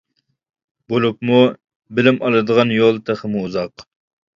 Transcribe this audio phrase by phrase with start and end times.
[0.93, 1.43] بولۇپمۇ
[2.01, 3.91] بىلىم ئالىدىغان يول تېخىمۇ ئۇزاق.